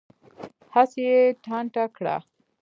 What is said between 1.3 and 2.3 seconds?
ټانټه کړه.